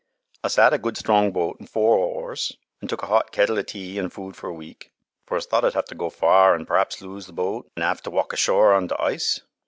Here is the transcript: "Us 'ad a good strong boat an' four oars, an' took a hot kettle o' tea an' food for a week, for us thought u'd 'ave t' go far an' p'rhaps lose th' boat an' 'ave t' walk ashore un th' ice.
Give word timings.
"Us 0.43 0.57
'ad 0.57 0.73
a 0.73 0.79
good 0.79 0.97
strong 0.97 1.31
boat 1.31 1.57
an' 1.59 1.67
four 1.67 1.95
oars, 1.95 2.57
an' 2.81 2.87
took 2.87 3.03
a 3.03 3.05
hot 3.05 3.31
kettle 3.31 3.59
o' 3.59 3.61
tea 3.61 3.99
an' 3.99 4.09
food 4.09 4.35
for 4.35 4.47
a 4.47 4.51
week, 4.51 4.91
for 5.27 5.37
us 5.37 5.45
thought 5.45 5.63
u'd 5.63 5.75
'ave 5.75 5.85
t' 5.89 5.93
go 5.93 6.09
far 6.09 6.55
an' 6.55 6.65
p'rhaps 6.65 7.03
lose 7.03 7.27
th' 7.27 7.35
boat 7.35 7.69
an' 7.77 7.83
'ave 7.83 8.01
t' 8.01 8.09
walk 8.09 8.33
ashore 8.33 8.73
un 8.73 8.87
th' 8.87 8.99
ice. 8.99 9.41